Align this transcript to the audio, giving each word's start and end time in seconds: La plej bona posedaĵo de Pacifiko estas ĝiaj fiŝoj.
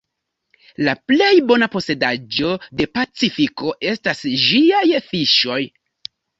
La 0.87 0.95
plej 1.11 1.29
bona 1.51 1.67
posedaĵo 1.75 2.55
de 2.81 2.89
Pacifiko 2.97 3.77
estas 3.93 4.27
ĝiaj 4.49 4.85
fiŝoj. 5.13 5.63